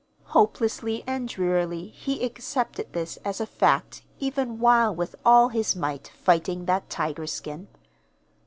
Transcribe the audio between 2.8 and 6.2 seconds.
this as a fact even while with all his might